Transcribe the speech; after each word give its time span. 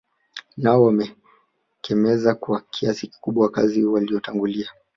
Nao 0.57 0.83
wakameza 1.79 2.35
kwa 2.35 2.61
kiasi 2.69 3.07
kikubwa 3.07 3.43
wakazi 3.45 3.83
waliotangulia 3.85 4.69